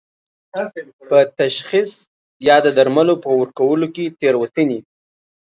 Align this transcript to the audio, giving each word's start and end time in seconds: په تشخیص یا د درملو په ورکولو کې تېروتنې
په 1.09 1.17
تشخیص 1.39 1.91
یا 2.47 2.57
د 2.65 2.67
درملو 2.77 3.15
په 3.23 3.29
ورکولو 3.39 3.87
کې 3.95 4.13
تېروتنې 4.19 4.79